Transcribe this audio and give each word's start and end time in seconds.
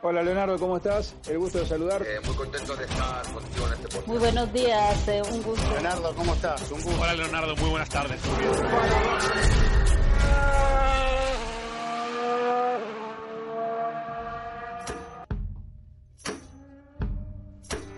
Hola 0.00 0.22
Leonardo, 0.22 0.56
¿cómo 0.60 0.76
estás? 0.76 1.16
El 1.28 1.38
gusto 1.38 1.58
de 1.58 1.66
saludar. 1.66 2.02
Eh, 2.02 2.20
muy 2.24 2.36
contento 2.36 2.76
de 2.76 2.84
estar 2.84 3.20
contigo 3.32 3.66
en 3.66 3.72
este 3.72 3.88
podcast. 3.88 4.06
Muy 4.06 4.18
buenos 4.18 4.52
días, 4.52 5.08
eh, 5.08 5.22
un 5.28 5.42
gusto. 5.42 5.70
Leonardo, 5.72 6.14
¿cómo 6.14 6.34
estás? 6.34 6.70
Un 6.70 6.80
gusto. 6.82 7.00
Hola 7.00 7.14
Leonardo, 7.14 7.56
muy 7.56 7.70
buenas 7.70 7.88
tardes. 7.88 8.20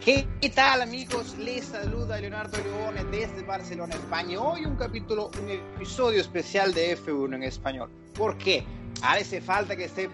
¿Qué 0.02 0.48
tal 0.54 0.80
amigos? 0.80 1.36
Les 1.36 1.66
saluda 1.66 2.18
Leonardo 2.18 2.56
Leone 2.56 3.04
desde 3.04 3.42
Barcelona, 3.42 3.94
España. 3.94 4.40
Hoy 4.40 4.64
un 4.64 4.76
capítulo, 4.76 5.30
un 5.38 5.50
episodio 5.50 6.22
especial 6.22 6.72
de 6.72 6.96
F1 6.96 7.34
en 7.34 7.42
español. 7.42 7.90
¿Por 8.14 8.38
qué? 8.38 8.64
Hace 9.02 9.42
falta 9.42 9.76
que 9.76 9.84
esté 9.84 10.08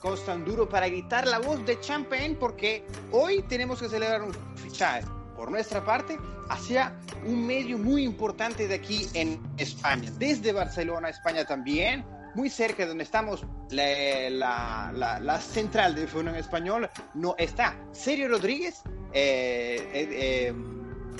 Costan 0.00 0.44
duro 0.44 0.68
para 0.68 0.88
gritar 0.88 1.26
la 1.26 1.38
voz 1.38 1.64
de 1.66 1.80
Champagne 1.80 2.36
porque 2.38 2.84
hoy 3.10 3.42
tenemos 3.48 3.80
que 3.80 3.88
celebrar 3.88 4.22
un 4.22 4.32
fichaje 4.56 5.06
por 5.36 5.50
nuestra 5.50 5.84
parte 5.84 6.18
hacia 6.48 6.98
un 7.24 7.46
medio 7.46 7.78
muy 7.78 8.04
importante 8.04 8.66
de 8.66 8.74
aquí 8.74 9.06
en 9.14 9.40
España, 9.56 10.10
desde 10.18 10.52
Barcelona, 10.52 11.08
España 11.08 11.44
también, 11.44 12.04
muy 12.34 12.50
cerca 12.50 12.84
de 12.84 12.88
donde 12.88 13.04
estamos, 13.04 13.44
la, 13.70 14.30
la, 14.30 14.92
la, 14.94 15.20
la 15.20 15.40
central 15.40 15.94
de 15.94 16.08
F1 16.08 16.28
en 16.28 16.34
español, 16.36 16.90
no 17.14 17.34
está. 17.38 17.76
Sergio 17.92 18.28
Rodríguez, 18.28 18.82
eh, 19.12 19.88
eh, 19.92 20.08
eh, 20.10 20.54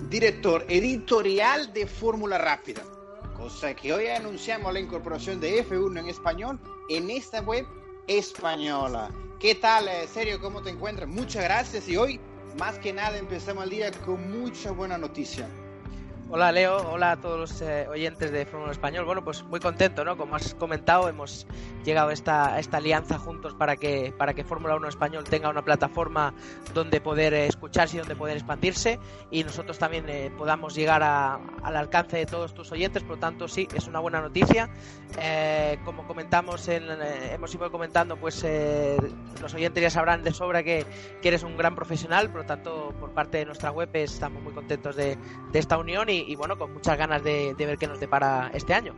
director 0.09 0.65
editorial 0.69 1.73
de 1.73 1.87
Fórmula 1.87 2.39
Rápida, 2.39 2.83
cosa 3.37 3.75
que 3.75 3.93
hoy 3.93 4.07
anunciamos 4.09 4.73
la 4.73 4.81
incorporación 4.81 5.41
de 5.41 5.65
F1 5.65 6.01
en 6.01 6.09
español 6.09 6.61
en 6.89 7.11
esta 7.11 7.41
web 7.41 7.67
española. 8.09 9.11
¿Qué 9.39 9.55
tal, 9.55 9.87
eh, 9.87 10.09
Sergio? 10.13 10.41
¿Cómo 10.41 10.63
te 10.63 10.71
encuentras? 10.71 11.09
Muchas 11.09 11.45
gracias 11.45 11.89
y 11.89 11.97
hoy, 11.97 12.19
más 12.59 12.79
que 12.79 12.93
nada, 12.93 13.17
empezamos 13.17 13.65
el 13.65 13.71
día 13.71 13.93
con 14.05 14.41
mucha 14.41 14.73
buena 14.73 14.99
noticia. 14.99 15.49
Hola 16.31 16.53
Leo, 16.53 16.77
hola 16.91 17.13
a 17.13 17.17
todos 17.17 17.39
los 17.39 17.63
eh, 17.63 17.89
oyentes 17.89 18.31
de 18.31 18.45
Fórmula 18.45 18.73
Español. 18.73 19.07
Bueno, 19.07 19.25
pues 19.25 19.43
muy 19.45 19.61
contento, 19.61 20.05
¿no? 20.05 20.19
Como 20.19 20.37
has 20.37 20.55
comentado, 20.55 21.09
hemos 21.09 21.47
llegado 21.87 22.11
a 22.11 22.13
esta, 22.13 22.59
esta 22.59 22.77
alianza 22.77 23.19
juntos 23.19 23.55
para 23.55 23.77
que, 23.77 24.13
para 24.17 24.35
que 24.35 24.45
Fórmula 24.45 24.77
1 24.77 24.89
Español 24.89 25.25
tenga 25.25 25.49
una 25.49 25.65
plataforma 25.65 26.35
donde 26.75 27.01
poder 27.01 27.33
eh, 27.33 27.47
escucharse 27.47 27.97
y 27.97 28.01
donde 28.01 28.15
poder 28.15 28.37
expandirse 28.37 28.99
y 29.31 29.43
nosotros 29.43 29.79
también 29.79 30.07
eh, 30.11 30.31
podamos 30.37 30.75
llegar 30.75 31.03
a, 31.03 31.41
al 31.63 31.77
alcance 31.77 32.19
de 32.19 32.27
todos 32.27 32.53
tus 32.53 32.71
oyentes. 32.73 33.03
Por 33.05 33.13
lo 33.13 33.21
tanto, 33.21 33.49
sí, 33.49 33.67
es 33.75 33.87
una 33.87 34.01
buena 34.01 34.21
noticia. 34.21 34.69
Eh, 35.19 35.79
como 35.87 36.07
comentamos, 36.07 36.69
en, 36.69 36.85
eh, 36.91 37.33
hemos 37.33 37.55
ido 37.55 37.71
comentando, 37.71 38.19
pues 38.19 38.45
los 39.41 39.55
oyentes 39.55 39.83
ya 39.83 39.89
sabrán 39.91 40.23
de 40.23 40.35
sobra 40.35 40.63
que, 40.63 40.85
que, 41.23 41.29
eres 41.29 41.43
un 41.43 41.57
gran 41.57 41.75
profesional. 41.75 42.29
Por 42.29 42.43
lo 42.43 42.47
tanto, 42.47 42.95
por 43.01 43.13
parte 43.13 43.39
de 43.39 43.47
nuestra 43.47 43.71
web 43.71 43.89
estamos 43.95 44.43
muy 44.43 44.53
contentos 44.53 44.95
de, 44.95 45.17
de 45.53 45.59
esta 45.59 45.79
unión 45.79 46.11
y, 46.11 46.18
y, 46.27 46.35
bueno, 46.37 46.59
con 46.59 46.73
muchas 46.73 46.97
ganas 46.99 47.23
de, 47.23 47.55
de 47.55 47.67
ver 47.67 47.79
qué 47.79 47.87
nos 47.87 48.01
depara 48.01 48.51
este 48.55 48.75
año. 48.75 48.95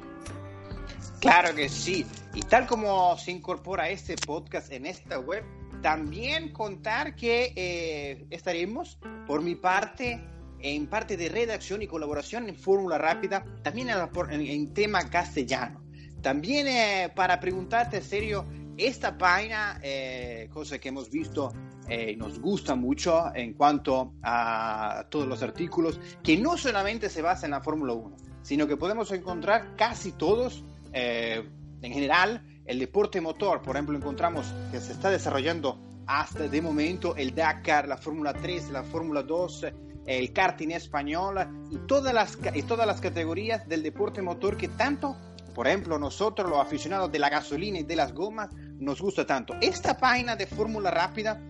Claro 1.20 1.54
que 1.54 1.68
sí. 1.68 2.06
Y 2.34 2.40
tal 2.40 2.66
como 2.66 3.16
se 3.18 3.30
incorpora 3.30 3.90
este 3.90 4.16
podcast 4.16 4.72
en 4.72 4.86
esta 4.86 5.18
web, 5.18 5.44
también 5.82 6.52
contar 6.52 7.14
que 7.14 7.52
eh, 7.56 8.24
estaremos, 8.30 8.98
por 9.26 9.42
mi 9.42 9.54
parte, 9.54 10.22
en 10.60 10.86
parte 10.86 11.16
de 11.16 11.28
redacción 11.28 11.82
y 11.82 11.86
colaboración 11.86 12.48
en 12.48 12.56
Fórmula 12.56 12.98
Rápida, 12.98 13.44
también 13.62 13.90
en, 13.90 13.98
en, 14.30 14.40
en, 14.40 14.74
tema 14.74 15.08
castellano. 15.10 15.82
También 16.22 16.66
eh, 16.68 17.12
para 17.14 17.40
preguntarte, 17.40 18.02
serio, 18.02 18.46
esta 18.76 19.16
página, 19.16 19.78
eh, 19.82 20.48
cosa 20.52 20.78
que 20.78 20.88
hemos 20.88 21.10
visto 21.10 21.52
eh, 21.92 22.14
nos 22.16 22.38
gusta 22.38 22.76
mucho 22.76 23.34
en 23.34 23.54
cuanto 23.54 24.14
a 24.22 25.06
todos 25.10 25.26
los 25.26 25.42
artículos, 25.42 25.98
que 26.22 26.38
no 26.38 26.56
solamente 26.56 27.08
se 27.08 27.20
basa 27.20 27.46
en 27.46 27.50
la 27.50 27.60
Fórmula 27.60 27.94
1, 27.94 28.16
sino 28.42 28.68
que 28.68 28.76
podemos 28.76 29.10
encontrar 29.10 29.74
casi 29.74 30.12
todos, 30.12 30.62
eh, 30.92 31.42
en 31.82 31.92
general, 31.92 32.44
el 32.64 32.78
deporte 32.78 33.20
motor. 33.20 33.60
Por 33.62 33.74
ejemplo, 33.74 33.98
encontramos 33.98 34.46
que 34.70 34.78
se 34.78 34.92
está 34.92 35.10
desarrollando 35.10 35.80
hasta 36.06 36.46
de 36.46 36.62
momento 36.62 37.16
el 37.16 37.34
Dakar, 37.34 37.88
la 37.88 37.96
Fórmula 37.96 38.34
3, 38.34 38.70
la 38.70 38.84
Fórmula 38.84 39.24
2, 39.24 39.66
el 40.06 40.32
karting 40.32 40.70
español 40.70 41.38
y 41.72 41.76
todas 41.88 42.14
las, 42.14 42.38
y 42.54 42.62
todas 42.62 42.86
las 42.86 43.00
categorías 43.00 43.68
del 43.68 43.82
deporte 43.82 44.22
motor 44.22 44.56
que 44.56 44.68
tanto, 44.68 45.16
por 45.56 45.66
ejemplo, 45.66 45.98
nosotros 45.98 46.48
los 46.48 46.60
aficionados 46.60 47.10
de 47.10 47.18
la 47.18 47.30
gasolina 47.30 47.80
y 47.80 47.82
de 47.82 47.96
las 47.96 48.14
gomas, 48.14 48.50
nos 48.78 49.00
gusta 49.00 49.26
tanto. 49.26 49.54
Esta 49.60 49.98
página 49.98 50.36
de 50.36 50.46
Fórmula 50.46 50.92
Rápida 50.92 51.40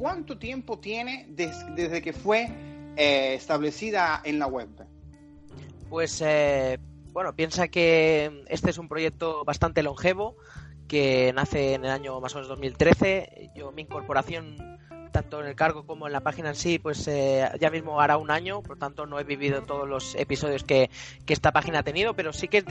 ¿cuánto 0.00 0.38
tiempo 0.38 0.78
tiene 0.78 1.26
des, 1.28 1.54
desde 1.76 2.00
que 2.00 2.14
fue 2.14 2.48
eh, 2.96 3.34
establecida 3.34 4.22
en 4.24 4.38
la 4.38 4.46
web? 4.46 4.68
Pues 5.90 6.22
eh, 6.24 6.78
bueno, 7.12 7.36
piensa 7.36 7.68
que 7.68 8.42
este 8.48 8.70
es 8.70 8.78
un 8.78 8.88
proyecto 8.88 9.44
bastante 9.44 9.82
longevo 9.82 10.36
que 10.88 11.32
nace 11.34 11.74
en 11.74 11.84
el 11.84 11.90
año 11.90 12.18
más 12.20 12.34
o 12.34 12.38
menos 12.38 12.48
2013. 12.48 13.50
Yo 13.54 13.72
mi 13.72 13.82
incorporación 13.82 14.56
tanto 15.10 15.40
en 15.40 15.46
el 15.46 15.54
cargo 15.54 15.84
como 15.84 16.06
en 16.06 16.12
la 16.12 16.20
página 16.20 16.50
en 16.50 16.54
sí, 16.54 16.78
pues 16.78 17.06
eh, 17.08 17.48
ya 17.60 17.70
mismo 17.70 18.00
hará 18.00 18.16
un 18.16 18.30
año, 18.30 18.62
por 18.62 18.78
tanto 18.78 19.06
no 19.06 19.18
he 19.18 19.24
vivido 19.24 19.62
todos 19.62 19.88
los 19.88 20.14
episodios 20.14 20.64
que, 20.64 20.90
que 21.26 21.32
esta 21.32 21.52
página 21.52 21.80
ha 21.80 21.82
tenido, 21.82 22.14
pero 22.14 22.32
sí 22.32 22.48
que 22.48 22.64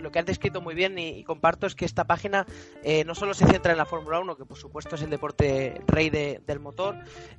lo 0.00 0.10
que 0.10 0.18
has 0.18 0.26
descrito 0.26 0.60
muy 0.60 0.74
bien 0.74 0.98
y, 0.98 1.24
comparto 1.24 1.66
es 1.66 1.74
que 1.74 1.84
esta 1.84 2.04
página 2.04 2.46
eh, 2.82 3.04
no 3.04 3.14
solo 3.14 3.34
se 3.34 3.46
centra 3.46 3.72
en 3.72 3.78
la 3.78 3.86
Fórmula 3.86 4.20
1, 4.20 4.36
que 4.36 4.44
por 4.44 4.58
supuesto 4.58 4.96
es 4.96 5.02
el 5.02 5.10
deporte 5.10 5.80
rey 5.86 6.10
de, 6.10 6.42
del 6.46 6.60
motor, 6.60 6.96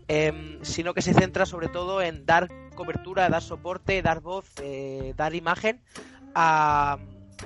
eh, 0.07 0.59
sino 0.61 0.93
que 0.93 1.01
se 1.01 1.13
centra 1.13 1.45
sobre 1.45 1.67
todo 1.67 2.01
en 2.01 2.25
dar 2.25 2.49
cobertura, 2.75 3.29
dar 3.29 3.41
soporte, 3.41 4.01
dar 4.01 4.21
voz, 4.21 4.45
eh, 4.61 5.13
dar 5.15 5.35
imagen 5.35 5.81
a 6.33 6.97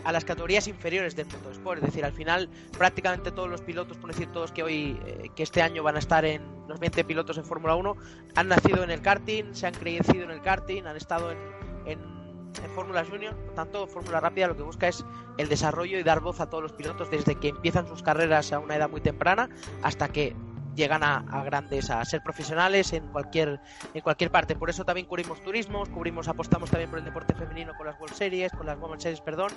a 0.04 0.12
las 0.12 0.26
categorías 0.26 0.68
inferiores 0.68 1.16
del 1.16 1.28
motorsport. 1.28 1.80
Es 1.80 1.86
decir, 1.86 2.06
al 2.06 2.14
final 2.14 2.50
prácticamente 2.78 3.32
todos 3.32 3.50
los 3.50 3.62
pilotos, 3.62 3.98
por 3.98 4.12
decir 4.12 4.32
todos 4.32 4.52
que 4.52 4.64
hoy, 4.64 5.00
eh, 5.06 5.30
que 5.36 5.44
este 5.44 5.62
año 5.62 5.84
van 5.84 5.96
a 5.96 6.00
estar 6.00 6.26
en 6.26 6.42
los 6.68 6.80
20 6.80 7.04
pilotos 7.04 7.38
en 7.38 7.46
Fórmula 7.46 7.76
1, 7.76 7.96
han 8.36 8.48
nacido 8.48 8.84
en 8.84 8.92
el 8.92 9.02
karting, 9.02 9.54
se 9.54 9.68
han 9.68 9.74
crecido 9.74 10.24
en 10.24 10.32
el 10.32 10.42
karting, 10.42 10.84
han 10.84 10.96
estado 10.96 11.32
en, 11.32 11.38
en, 11.86 12.00
en 12.00 12.72
Fórmula 12.76 13.04
Junior. 13.06 13.36
Por 13.36 13.54
tanto, 13.56 13.88
Fórmula 13.88 14.20
Rápida 14.20 14.48
lo 14.48 14.56
que 14.56 14.64
busca 14.64 14.88
es 14.88 15.04
el 15.38 15.50
desarrollo 15.50 15.98
y 15.98 16.04
dar 16.04 16.20
voz 16.20 16.40
a 16.40 16.50
todos 16.50 16.64
los 16.64 16.74
pilotos 16.74 17.10
desde 17.10 17.36
que 17.36 17.50
empiezan 17.50 17.88
sus 17.88 18.04
carreras 18.04 18.52
a 18.54 18.60
una 18.60 18.76
edad 18.76 18.90
muy 18.90 19.02
temprana 19.02 19.50
hasta 19.82 20.10
que 20.10 20.36
llegan 20.76 21.04
a, 21.04 21.18
a, 21.30 21.44
grandes, 21.44 21.90
a 21.90 22.04
ser 22.06 22.22
profesionales 22.22 22.94
en 22.94 23.08
cualquier, 23.08 23.60
en 23.94 24.02
cualquier 24.02 24.32
parte. 24.32 24.56
Por 24.56 24.70
eso 24.70 24.84
también 24.86 25.08
cubrimos 25.08 25.42
turismos, 25.42 25.90
cubrimos, 25.90 26.28
apostamos 26.28 26.70
también 26.70 26.90
por 26.90 27.00
el 27.00 27.06
deporte 27.06 27.34
femenino 27.34 27.74
con 27.76 27.86
las 27.86 28.00
World 28.00 28.16
Series, 28.16 28.52
con 28.52 28.66
las 28.66 28.78
Women's 28.80 29.04
Series, 29.04 29.22
perdón. 29.22 29.52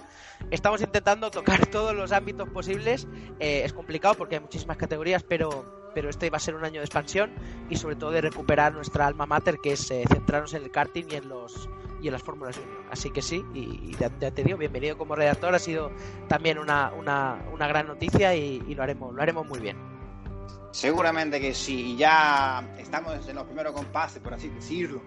Estamos 0.50 0.80
intentando 0.80 1.30
tocar 1.30 1.66
todos 1.70 1.94
los 1.94 2.12
ámbitos 2.12 2.48
posibles. 2.48 3.06
Eh, 3.40 3.62
es 3.64 3.72
complicado 3.72 4.14
porque 4.14 4.36
hay 4.36 4.40
muchísimas 4.40 4.76
categorías, 4.76 5.22
pero, 5.22 5.90
pero 5.94 6.08
este 6.08 6.30
va 6.30 6.36
a 6.36 6.40
ser 6.40 6.54
un 6.54 6.64
año 6.64 6.80
de 6.80 6.86
expansión 6.86 7.32
y 7.68 7.76
sobre 7.76 7.96
todo 7.96 8.10
de 8.10 8.20
recuperar 8.20 8.72
nuestra 8.72 9.06
alma 9.06 9.26
mater, 9.26 9.58
que 9.62 9.72
es 9.72 9.90
eh, 9.90 10.04
centrarnos 10.08 10.54
en 10.54 10.64
el 10.64 10.70
karting 10.70 11.04
y 11.10 11.14
en 11.16 11.28
los 11.28 11.68
y 12.00 12.08
en 12.08 12.12
las 12.14 12.22
fórmulas 12.22 12.56
junior. 12.56 12.84
Así 12.90 13.10
que 13.10 13.22
sí, 13.22 13.44
y, 13.54 13.60
y 13.60 13.96
ya, 13.98 14.10
ya, 14.18 14.32
te 14.32 14.42
digo, 14.42 14.58
bienvenido 14.58 14.98
como 14.98 15.14
redactor, 15.14 15.54
ha 15.54 15.60
sido 15.60 15.92
también 16.28 16.58
una, 16.58 16.92
una, 16.92 17.44
una 17.52 17.68
gran 17.68 17.86
noticia 17.86 18.34
y, 18.34 18.60
y 18.66 18.74
lo 18.74 18.82
haremos, 18.82 19.14
lo 19.14 19.22
haremos 19.22 19.46
muy 19.46 19.60
bien. 19.60 19.91
Seguramente 20.72 21.38
que 21.38 21.52
sí, 21.52 21.96
ya 21.98 22.66
estamos 22.78 23.28
en 23.28 23.36
los 23.36 23.44
primeros 23.44 23.74
compases, 23.74 24.22
por 24.22 24.32
así 24.32 24.48
decirlo, 24.48 25.02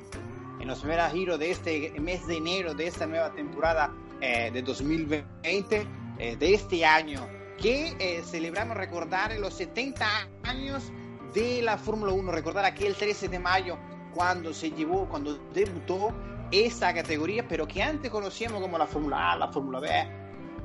en 0.59 0.67
los 0.67 0.79
primeros 0.79 1.11
giros 1.11 1.39
de 1.39 1.49
este 1.49 1.91
mes 1.99 2.25
de 2.27 2.37
enero 2.37 2.75
de 2.75 2.85
esta 2.85 3.07
nueva 3.07 3.31
temporada 3.33 3.91
eh, 4.21 4.51
de 4.53 4.61
2020, 4.61 5.87
eh, 6.19 6.35
de 6.37 6.53
este 6.53 6.85
año, 6.85 7.27
que 7.57 7.95
eh, 7.97 8.21
celebramos 8.23 8.77
recordar 8.77 9.35
los 9.39 9.55
70 9.55 10.05
años 10.43 10.91
de 11.33 11.63
la 11.63 11.79
Fórmula 11.79 12.11
1, 12.11 12.31
recordar 12.31 12.63
aquel 12.63 12.95
13 12.95 13.27
de 13.27 13.39
mayo 13.39 13.79
cuando 14.13 14.53
se 14.53 14.69
llevó, 14.69 15.09
cuando 15.09 15.35
debutó 15.51 16.13
esta 16.51 16.93
categoría, 16.93 17.47
pero 17.47 17.67
que 17.67 17.81
antes 17.81 18.11
conocíamos 18.11 18.61
como 18.61 18.77
la 18.77 18.85
Fórmula 18.85 19.31
A, 19.31 19.35
la 19.35 19.47
Fórmula 19.47 19.79
B, 19.79 19.89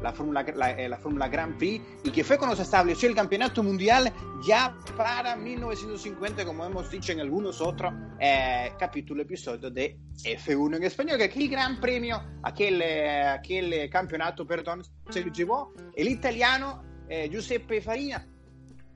la 0.02 0.12
Fórmula, 0.12 0.44
la, 0.54 0.70
eh, 0.72 0.88
la 0.88 0.96
Fórmula 0.96 1.28
Grand 1.28 1.56
Prix 1.58 1.82
y 2.04 2.10
que 2.10 2.24
fue 2.24 2.38
cuando 2.38 2.56
se 2.56 2.62
estableció 2.62 3.08
el 3.08 3.14
campeonato 3.14 3.62
mundial 3.62 4.12
ya 4.42 4.74
para 4.96 5.36
1950, 5.36 6.44
como 6.44 6.64
hemos 6.64 6.90
dicho 6.90 7.12
en 7.12 7.20
algunos 7.20 7.60
otros 7.60 7.92
eh, 8.18 8.72
capítulos, 8.78 9.24
episodios 9.24 9.72
de 9.72 9.98
F1 10.24 10.76
en 10.76 10.84
español, 10.84 11.18
que 11.18 11.24
aquel 11.24 11.48
Gran 11.48 11.80
Premio, 11.80 12.22
aquel, 12.42 12.80
eh, 12.82 13.26
aquel 13.26 13.90
campeonato, 13.90 14.46
perdón, 14.46 14.82
se 15.10 15.22
lo 15.24 15.32
llevó 15.32 15.72
el 15.94 16.08
italiano 16.08 16.82
eh, 17.08 17.28
Giuseppe 17.30 17.80
Farina, 17.80 18.26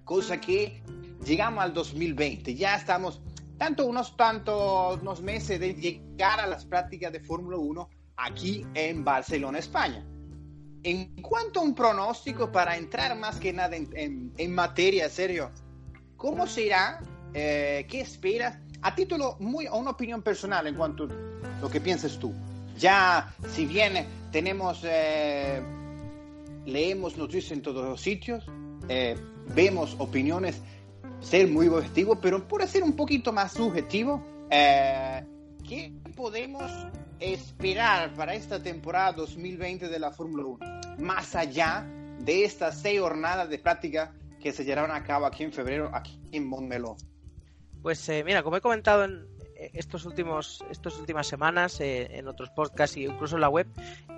cosa 0.05 0.41
que 0.41 0.83
llegamos 1.25 1.65
al 1.65 1.75
2020, 1.75 2.55
ya 2.55 2.77
estamos 2.77 3.23
tanto 3.59 3.87
unos 3.87 4.17
tantos 4.17 5.01
unos 5.01 5.23
meses 5.23 5.61
de 5.61 5.75
llegar 5.75 6.41
a 6.41 6.47
las 6.47 6.65
prácticas 6.65 7.13
de 7.13 7.21
Fórmula 7.21 7.57
1 7.57 7.89
aquí 8.17 8.65
en 8.75 9.05
Barcelona, 9.05 9.59
España. 9.59 10.05
En 10.85 11.17
cuanto 11.23 11.61
a 11.61 11.63
un 11.63 11.75
pronóstico, 11.75 12.53
para 12.53 12.77
entrar 12.77 13.17
más 13.17 13.41
que 13.41 13.55
nada 13.55 13.75
en, 13.75 13.89
en, 13.97 14.33
en 14.37 14.55
materia, 14.55 15.09
serio, 15.09 15.51
¿cómo 16.19 16.47
será? 16.47 17.01
Eh, 17.33 17.87
¿Qué 17.89 18.03
esperas? 18.03 18.59
A 18.83 18.95
título 18.95 19.37
muy, 19.41 19.67
a 19.67 19.73
una 19.73 19.93
opinión 19.93 20.21
personal 20.21 20.67
en 20.67 20.75
cuanto 20.75 21.05
a 21.05 21.61
lo 21.63 21.71
que 21.71 21.81
piensas 21.81 22.19
tú. 22.19 22.35
Ya, 22.77 23.35
si 23.49 23.65
bien 23.65 24.07
tenemos, 24.31 24.83
eh, 24.85 25.63
leemos 26.67 27.17
noticias 27.17 27.53
en 27.53 27.63
todos 27.63 27.83
los 27.83 28.03
sitios, 28.03 28.45
eh, 28.91 29.17
vemos 29.55 29.97
opiniones 29.99 30.61
ser 31.23 31.49
muy 31.49 31.67
objetivo, 31.69 32.21
pero 32.21 32.47
por 32.47 32.67
ser 32.69 32.83
un 32.83 32.93
poquito 32.93 33.33
más 33.33 33.53
subjetivo, 33.53 34.23
¿qué 34.51 35.93
podemos 36.15 36.71
esperar 37.21 38.15
para 38.15 38.35
esta 38.35 38.63
temporada 38.63 39.13
2020 39.13 39.89
de 39.89 39.99
la 39.99 40.11
Fórmula 40.11 40.45
1? 40.45 40.59
Más 40.99 41.35
allá 41.35 41.87
de 42.21 42.45
estas 42.45 42.81
seis 42.81 43.01
jornadas 43.01 43.49
de 43.49 43.59
práctica 43.59 44.13
que 44.41 44.53
se 44.53 44.65
llevarán 44.65 44.91
a 44.91 45.05
cabo 45.05 45.27
aquí 45.27 45.43
en 45.43 45.53
febrero, 45.53 45.91
aquí 45.93 46.21
en 46.33 46.47
Montmeló. 46.47 46.97
Pues 47.83 48.09
eh, 48.09 48.23
mira, 48.25 48.43
como 48.43 48.57
he 48.57 48.61
comentado 48.61 49.05
en 49.05 49.27
estos 49.73 50.05
últimos, 50.05 50.65
estas 50.71 50.99
últimas 50.99 51.27
semanas, 51.27 51.81
eh, 51.81 52.09
en 52.19 52.29
otros 52.29 52.51
podcasts 52.51 52.97
e 52.97 53.01
incluso 53.01 53.37
en 53.37 53.41
la 53.41 53.49
web, 53.49 53.67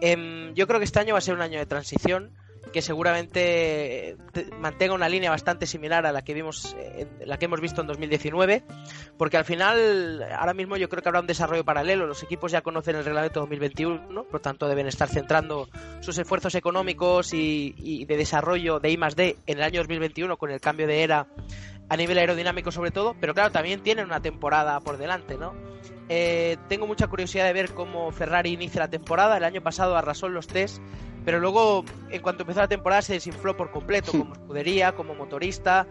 em, 0.01 0.55
yo 0.55 0.67
creo 0.67 0.81
que 0.81 0.85
este 0.85 1.01
año 1.01 1.15
va 1.15 1.19
a 1.19 1.23
ser 1.23 1.35
un 1.35 1.43
año 1.43 1.59
de 1.59 1.67
transición 1.67 2.33
que 2.73 2.83
seguramente 2.83 4.17
mantenga 4.59 4.95
una 4.95 5.09
línea 5.09 5.31
bastante 5.31 5.67
similar 5.67 6.07
a 6.07 6.13
la 6.13 6.23
que 6.23 6.35
vimos 6.35 6.77
la 7.25 7.39
que 7.39 7.47
hemos 7.47 7.61
visto 7.61 7.81
en 7.81 7.87
2019 7.87 8.65
porque 9.17 9.37
al 9.37 9.45
final 9.45 10.23
ahora 10.37 10.55
mismo 10.55 10.77
yo 10.77 10.89
creo 10.89 11.03
que 11.03 11.09
habrá 11.09 11.21
un 11.21 11.27
desarrollo 11.27 11.65
paralelo. 11.65 12.07
Los 12.07 12.23
equipos 12.23 12.53
ya 12.53 12.63
conocen 12.63 12.97
el 12.97 13.05
reglamento 13.05 13.41
2021 13.41 14.25
por 14.25 14.41
tanto 14.41 14.69
deben 14.69 14.87
estar 14.87 15.09
centrando 15.09 15.69
sus 16.01 16.19
esfuerzos 16.19 16.55
económicos 16.55 17.33
y, 17.33 18.05
de 18.05 18.17
desarrollo 18.17 18.81
de 18.81 18.91
I 18.91 18.97
D 19.17 19.37
en 19.47 19.59
el 19.59 19.65
año 19.65 19.81
2021 19.81 20.37
con 20.37 20.51
el 20.51 20.61
cambio 20.61 20.87
de 20.87 21.03
era 21.03 21.27
a 21.89 21.97
nivel 21.97 22.19
aerodinámico 22.19 22.73
sobre 22.73 22.91
todo 22.91 23.15
pero 23.21 23.35
claro 23.35 23.51
también 23.53 23.83
tienen 23.83 24.07
una 24.07 24.21
temporada 24.21 24.81
por 24.81 24.97
delante 24.97 25.37
no 25.37 25.55
eh, 26.09 26.57
tengo 26.69 26.87
mucha 26.87 27.07
curiosidad 27.09 27.45
de 27.47 27.53
ver 27.53 27.75
cómo 27.75 28.11
Ferrari 28.13 28.53
inicia 28.53 28.81
la 28.81 28.89
temporada 28.89 29.37
el 29.37 29.45
año 29.45 29.63
pasado 29.63 29.97
arrasó 29.97 30.27
en 30.27 30.35
los 30.35 30.47
test 30.47 30.81
pero 31.27 31.41
luego, 31.41 31.85
en 32.09 32.23
cuanto 32.23 32.45
empezó 32.45 32.61
la 32.61 32.69
temporada, 32.69 33.03
se 33.03 33.15
desinfló 33.15 33.57
por 33.57 33.73
completo, 33.73 34.13
como 34.13 34.33
escudería, 34.33 34.93
como 34.93 35.13
motorista. 35.17 35.85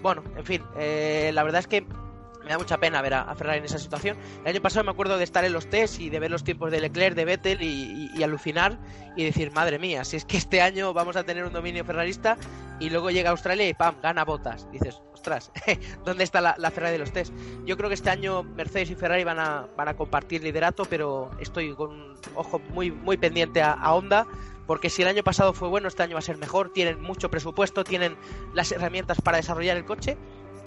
Bueno, 0.00 0.24
en 0.34 0.44
fin, 0.46 0.62
eh, 0.78 1.30
la 1.34 1.42
verdad 1.42 1.58
es 1.58 1.66
que 1.66 1.82
me 1.82 2.48
da 2.48 2.56
mucha 2.56 2.78
pena 2.78 3.02
ver 3.02 3.12
a, 3.12 3.34
Ferrari 3.34 3.58
en 3.58 3.66
esa 3.66 3.78
situación. 3.78 4.16
El 4.44 4.54
año 4.54 4.62
pasado 4.62 4.84
me 4.84 4.90
acuerdo 4.90 5.18
de 5.18 5.24
estar 5.24 5.44
en 5.44 5.52
los 5.52 5.68
test 5.68 6.00
y 6.00 6.08
de 6.08 6.18
ver 6.18 6.30
los 6.30 6.42
tiempos 6.42 6.70
de 6.70 6.80
Leclerc, 6.80 7.14
de 7.14 7.26
Vettel 7.26 7.60
y, 7.60 8.22
alucinar 8.22 8.78
y 9.14 9.24
decir, 9.24 9.52
madre 9.52 9.78
mía, 9.78 10.04
si 10.04 10.16
es 10.16 10.24
que 10.24 10.38
este 10.38 10.62
año 10.62 10.94
vamos 10.94 11.16
a 11.16 11.24
tener 11.24 11.44
un 11.44 11.52
dominio 11.52 11.84
ferrarista 11.84 12.38
y 12.80 12.88
luego 12.88 13.10
llega 13.10 13.28
Australia 13.28 13.68
y 13.68 13.74
¡pam! 13.74 13.96
gana 14.02 14.24
botas. 14.24 14.70
Dices, 14.72 15.02
ostras, 15.18 15.50
¿dónde 16.04 16.24
está 16.24 16.40
la, 16.40 16.70
Ferrari 16.70 16.92
de 16.92 16.98
los 16.98 17.12
test? 17.12 17.32
Yo 17.66 17.76
creo 17.76 17.88
que 17.90 17.94
este 17.94 18.10
año 18.10 18.44
Mercedes 18.44 18.90
y 18.90 18.94
Ferrari 18.94 19.24
van 19.24 19.40
a, 19.40 19.66
van 19.76 19.88
a 19.88 19.94
compartir 19.94 20.42
liderato, 20.42 20.84
pero 20.84 21.30
estoy 21.40 21.74
con 21.74 21.90
un 21.90 22.14
ojo 22.34 22.60
muy, 22.70 22.90
muy 22.90 23.16
pendiente 23.16 23.60
a, 23.60 23.72
a 23.72 23.94
Honda 23.94 24.26
porque 24.66 24.90
si 24.90 25.00
el 25.00 25.08
año 25.08 25.24
pasado 25.24 25.54
fue 25.54 25.68
bueno, 25.68 25.88
este 25.88 26.02
año 26.02 26.12
va 26.12 26.18
a 26.18 26.22
ser 26.22 26.36
mejor, 26.36 26.70
tienen 26.70 27.00
mucho 27.00 27.30
presupuesto, 27.30 27.84
tienen 27.84 28.16
las 28.52 28.70
herramientas 28.70 29.20
para 29.22 29.38
desarrollar 29.38 29.78
el 29.78 29.86
coche 29.86 30.18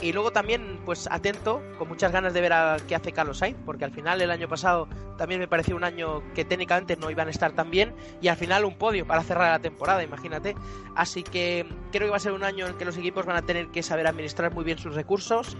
y 0.02 0.14
luego 0.14 0.32
también, 0.32 0.80
pues 0.84 1.08
atento, 1.12 1.62
con 1.78 1.88
muchas 1.88 2.12
ganas 2.12 2.34
de 2.34 2.42
ver 2.42 2.54
a 2.54 2.78
qué 2.88 2.96
hace 2.96 3.12
Carlos 3.12 3.38
Sainz, 3.38 3.58
porque 3.66 3.86
al 3.86 3.92
final 3.92 4.20
el 4.22 4.32
año 4.32 4.48
pasado 4.48 4.88
también 5.18 5.40
me 5.40 5.48
pareció 5.48 5.76
un 5.76 5.84
año 5.84 6.24
que 6.34 6.44
técnicamente 6.44 6.98
no 6.98 7.12
iban 7.12 7.28
a 7.28 7.32
estar 7.32 7.52
tan 7.52 7.70
bien 7.70 7.94
y 8.22 8.28
al 8.28 8.38
final 8.38 8.66
un 8.66 8.76
podio 8.76 9.06
para 9.06 9.22
cerrar 9.22 9.52
la 9.52 9.60
temporada, 9.60 10.04
imagínate. 10.04 10.56
Así 10.96 11.22
que 11.22 11.68
creo 11.92 12.08
que 12.08 12.12
va 12.12 12.18
a 12.18 12.20
ser 12.20 12.32
un 12.32 12.44
año 12.44 12.68
en 12.68 12.78
que 12.78 12.86
los 12.86 12.98
equipos 12.98 13.26
van 13.26 13.38
a 13.38 13.44
tener 13.44 13.68
que 13.68 13.84
saber 13.84 14.08
administrar 14.08 14.54
muy 14.54 14.64
bien 14.64 14.80
sus 14.80 14.96
recursos 14.96 15.56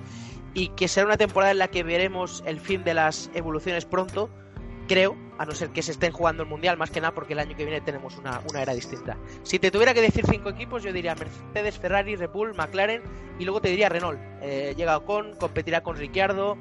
y 0.54 0.70
que 0.70 0.88
será 0.88 1.06
una 1.06 1.18
temporada 1.18 1.52
en 1.52 1.60
la 1.60 1.68
que 1.68 1.84
veremos 1.84 2.44
el 2.46 2.60
fin 2.60 2.84
de 2.84 2.96
las 2.96 3.30
evoluciones 3.36 3.86
pronto 3.86 4.30
creo, 4.88 5.16
a 5.38 5.46
no 5.46 5.54
ser 5.54 5.70
que 5.70 5.82
se 5.82 5.92
estén 5.92 6.12
jugando 6.12 6.44
el 6.44 6.50
Mundial, 6.50 6.78
más 6.78 6.92
que 6.92 7.02
nada 7.02 7.14
porque 7.14 7.34
el 7.34 7.40
año 7.40 7.56
que 7.56 7.66
viene 7.66 7.82
tenemos 7.82 8.18
una, 8.18 8.42
era 8.60 8.74
distinta. 8.74 9.18
Si 9.44 9.60
te 9.60 9.72
tuviera 9.72 9.94
que 9.94 10.02
decir 10.02 10.26
cinco 10.30 10.50
equipos, 10.50 10.84
yo 10.84 10.94
diría 10.94 11.16
Mercedes, 11.16 11.80
Ferrari, 11.80 12.16
Red 12.16 12.30
McLaren 12.56 13.02
y 13.40 13.46
luego 13.46 13.62
te 13.62 13.70
diría 13.70 13.90
Renault. 13.90 14.20
Eh, 14.42 14.74
llega 14.76 15.00
con, 15.02 15.36
competirá 15.36 15.82
con 15.82 15.98
Ricciardo. 15.98 16.58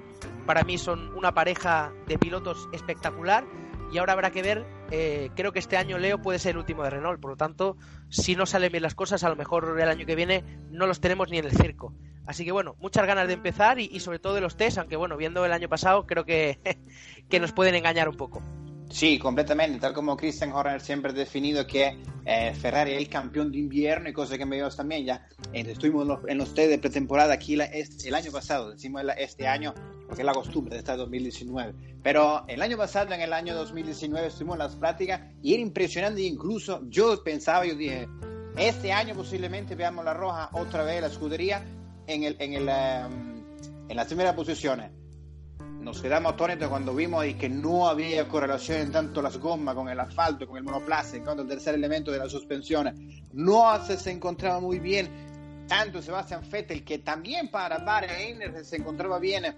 Para 0.47 0.63
mí 0.63 0.79
son 0.79 1.15
una 1.17 1.33
pareja 1.35 1.93
de 2.07 2.19
pilotos 2.19 2.69
espectacular 2.73 3.45
y 3.93 3.99
ahora 3.99 4.13
habrá 4.13 4.31
que 4.31 4.43
ver, 4.43 4.65
eh, 4.91 5.31
creo 5.35 5.53
que 5.53 5.59
este 5.59 5.77
año 5.77 5.99
Leo 5.99 6.21
puede 6.21 6.39
ser 6.39 6.53
el 6.53 6.59
último 6.59 6.83
de 6.83 6.91
Renault, 6.91 7.21
por 7.21 7.31
lo 7.31 7.37
tanto, 7.37 7.77
si 8.09 8.37
no 8.37 8.47
salen 8.47 8.73
bien 8.73 8.83
las 8.83 8.95
cosas, 8.95 9.25
a 9.25 9.29
lo 9.29 9.37
mejor 9.37 9.77
el 9.79 9.89
año 9.89 10.07
que 10.07 10.17
viene 10.17 10.45
no 10.71 10.87
los 10.87 11.01
tenemos 11.01 11.31
ni 11.31 11.39
en 11.39 11.45
el 11.45 11.53
circo. 11.53 11.95
Así 12.27 12.45
que 12.45 12.53
bueno, 12.53 12.77
muchas 12.81 13.07
ganas 13.07 13.27
de 13.27 13.35
empezar 13.35 13.79
y, 13.81 13.99
sobre 14.01 14.19
todo 14.19 14.35
de 14.35 14.41
los 14.41 14.57
test, 14.57 14.79
aunque 14.79 14.97
bueno, 14.97 15.17
viendo 15.17 15.45
el 15.45 15.53
año 15.53 15.69
pasado 15.69 16.07
creo 16.07 16.25
que, 16.25 16.61
que 17.29 17.41
nos 17.41 17.53
pueden 17.53 17.75
engañar 17.75 18.09
un 18.09 18.17
poco. 18.17 18.43
Sí, 18.91 19.21
completamente, 19.21 19.79
tal 19.79 19.93
como 19.93 20.17
Christian 20.17 20.51
Horner 20.51 20.81
siempre 20.81 21.13
ha 21.13 21.15
definido 21.15 21.65
que 21.65 21.97
eh, 22.25 22.53
Ferrari 22.55 22.93
es 22.93 22.99
el 22.99 23.09
campeón 23.09 23.53
de 23.53 23.59
invierno 23.59 24.09
y 24.09 24.13
cosas 24.13 24.37
que 24.37 24.45
me 24.45 24.57
dio 24.57 24.69
también, 24.69 25.05
ya 25.05 25.29
eh, 25.53 25.65
estuvimos 25.65 26.03
en 26.27 26.39
los, 26.39 26.49
en 26.49 26.69
de 26.69 26.79
pretemporada 26.79 27.33
aquí 27.33 27.55
el 27.55 28.15
año 28.15 28.33
pasado, 28.33 28.73
decimos 28.73 29.03
este 29.17 29.47
año 29.47 29.73
porque 30.07 30.23
es 30.23 30.27
la 30.27 30.35
costumbre 30.35 30.75
de 30.75 30.81
estar 30.81 30.97
2019, 30.97 31.73
pero 32.03 32.45
el 32.49 32.61
año 32.61 32.77
pasado, 32.77 33.15
en 33.15 33.21
el 33.21 33.33
año 33.33 33.55
2019, 33.55 34.27
estuvimos 34.27 34.55
en 34.55 34.59
las 34.59 34.75
prácticas 34.75 35.21
y 35.41 35.55
era 35.55 35.63
impresionante, 35.63 36.23
incluso 36.23 36.81
yo 36.89 37.23
pensaba, 37.23 37.65
yo 37.65 37.77
dije, 37.77 38.09
este 38.57 38.93
año 38.93 39.15
posiblemente 39.15 39.77
veamos 39.77 40.05
la 40.05 40.15
roja 40.15 40.51
otra 40.53 40.83
vez, 40.83 41.01
la 41.01 41.07
escudería, 41.07 41.65
en, 42.09 42.25
em, 42.25 42.65
en 43.89 43.97
las 43.97 44.07
primeras 44.09 44.35
posiciones. 44.35 44.91
Nos 45.81 46.03
quedamos 46.03 46.35
atónitos 46.35 46.69
cuando 46.69 46.95
vimos 46.95 47.25
que 47.39 47.49
no 47.49 47.89
había 47.89 48.29
correlación 48.29 48.79
en 48.81 48.93
tanto 48.93 49.23
las 49.23 49.39
gomas 49.39 49.75
con 49.75 49.89
el 49.89 49.99
asfalto, 49.99 50.47
con 50.47 50.59
el 50.59 50.63
monoplaza, 50.63 51.17
en 51.17 51.25
cuanto 51.25 51.43
al 51.43 51.49
tercer 51.49 51.75
elemento 51.75 52.13
de 52.13 52.19
la 52.19 52.29
suspensión. 52.29 52.95
No 53.33 53.83
se, 53.85 53.97
se 53.97 54.11
encontraba 54.11 54.61
muy 54.61 54.79
bien 54.79 55.09
tanto 55.67 56.03
Sebastian 56.03 56.43
Vettel, 56.51 56.85
que 56.85 56.99
también 56.99 57.49
para 57.51 57.79
Bahrein 57.79 58.41
se 58.63 58.77
encontraba 58.77 59.19
bien. 59.19 59.55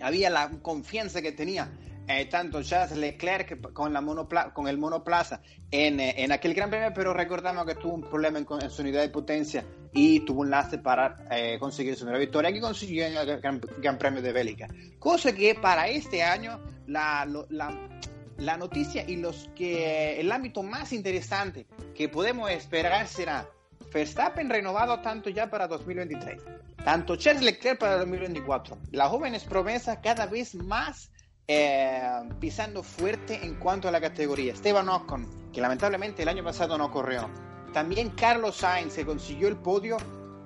Había 0.00 0.28
la 0.28 0.50
confianza 0.60 1.22
que 1.22 1.32
tenía 1.32 1.70
eh, 2.06 2.26
tanto 2.26 2.62
Charles 2.62 2.96
Leclerc 2.98 3.72
con, 3.72 3.92
la 3.92 4.02
monopla 4.02 4.52
con 4.52 4.68
el 4.68 4.76
monoplaza 4.76 5.40
en, 5.70 6.00
eh, 6.00 6.14
en, 6.18 6.32
aquel 6.32 6.52
Gran 6.52 6.68
Premio, 6.68 6.92
pero 6.94 7.14
recordamos 7.14 7.64
que 7.64 7.76
tuvo 7.76 7.94
un 7.94 8.02
problema 8.02 8.38
en, 8.38 8.70
su 8.70 8.82
unidad 8.82 9.00
de 9.00 9.08
potencia 9.08 9.64
y 9.92 10.20
tuvo 10.20 10.42
un 10.42 10.50
lastre 10.50 10.78
para 10.78 11.24
eh, 11.30 11.56
conseguir 11.58 11.94
su 11.94 12.00
primera 12.00 12.18
victoria 12.18 12.52
que 12.52 12.60
consiguió 12.60 13.06
en 13.06 13.16
el 13.16 13.40
Gran, 13.40 13.98
Premio 13.98 14.20
de 14.20 14.32
Bélgica. 14.32 14.68
Cosa 14.98 15.34
que 15.34 15.54
para 15.54 15.88
este 15.88 16.22
año 16.22 16.60
la, 16.86 17.26
la, 17.48 17.88
la, 18.36 18.56
noticia 18.58 19.08
y 19.08 19.16
los 19.16 19.48
que 19.56 20.20
el 20.20 20.30
ámbito 20.30 20.62
más 20.62 20.92
interesante 20.92 21.66
que 21.94 22.10
podemos 22.10 22.50
esperar 22.50 23.08
será 23.08 23.48
Verstappen 23.94 24.50
renovado 24.50 25.00
tanto 25.00 25.30
ya 25.30 25.48
para 25.48 25.68
2023, 25.68 26.42
tanto 26.84 27.16
Charles 27.16 27.42
Leclerc 27.42 27.78
para 27.78 27.96
2024, 27.98 28.76
las 28.90 29.08
jóvenes 29.08 29.44
promesas 29.44 30.00
cada 30.02 30.26
vez 30.26 30.54
más 30.54 31.10
eh, 31.46 32.20
pisando 32.40 32.82
fuerte 32.82 33.44
en 33.44 33.54
cuanto 33.56 33.88
a 33.88 33.90
la 33.90 34.00
categoría. 34.00 34.52
Esteban 34.52 34.88
Ocon, 34.88 35.26
que 35.52 35.60
lamentablemente 35.60 36.22
el 36.22 36.28
año 36.28 36.42
pasado 36.42 36.78
no 36.78 36.90
corrió. 36.90 37.28
También 37.72 38.10
Carlos 38.10 38.56
Sainz, 38.56 38.94
que 38.94 39.04
consiguió 39.04 39.48
el 39.48 39.56
podio 39.56 39.96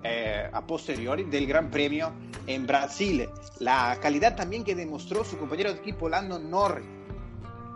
eh, 0.02 0.48
a 0.52 0.66
posteriori 0.66 1.24
del 1.24 1.46
Gran 1.46 1.70
Premio 1.70 2.12
en 2.46 2.66
Brasil. 2.66 3.28
La 3.58 3.98
calidad 4.00 4.34
también 4.36 4.64
que 4.64 4.74
demostró 4.74 5.24
su 5.24 5.38
compañero 5.38 5.72
de 5.72 5.78
equipo 5.78 6.08
Lando 6.08 6.38
Norris. 6.38 6.86